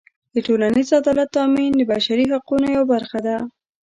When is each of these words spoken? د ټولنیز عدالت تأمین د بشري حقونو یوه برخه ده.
د 0.33 0.35
ټولنیز 0.47 0.87
عدالت 0.99 1.29
تأمین 1.37 1.71
د 1.75 1.81
بشري 1.91 2.25
حقونو 2.31 2.65
یوه 2.75 2.85
برخه 2.93 3.19
ده. 3.25 3.37